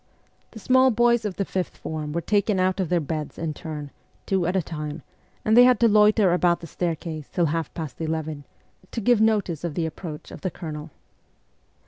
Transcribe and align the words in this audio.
The 0.49 0.57
small 0.57 0.89
boys 0.89 1.25
of 1.25 1.35
the 1.35 1.45
fifth 1.45 1.77
form 1.77 2.11
were 2.11 2.21
taken 2.21 2.59
out 2.59 2.79
of 2.79 2.89
their 2.89 2.99
beds 2.99 3.37
in 3.37 3.53
turn, 3.53 3.91
two 4.25 4.47
at 4.47 4.55
a 4.55 4.61
time, 4.63 5.03
and 5.45 5.55
they 5.55 5.63
had 5.63 5.79
to 5.81 5.87
loiter 5.87 6.33
about 6.33 6.59
the 6.59 6.65
stair 6.65 6.95
case 6.95 7.29
till 7.31 7.45
half 7.53 7.71
past 7.75 8.01
eleven, 8.01 8.45
to 8.93 8.99
give 8.99 9.21
notice 9.21 9.63
of 9.63 9.75
the 9.75 9.85
approach 9.85 10.31
of 10.31 10.41
the 10.41 10.49
Colonel. 10.49 10.89